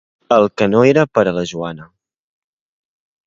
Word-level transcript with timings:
El 0.35 0.45
que 0.61 0.67
no 0.69 0.79
era 0.91 1.03
per 1.17 1.25
a 1.31 1.35
la 1.37 1.43
Joana. 1.51 1.85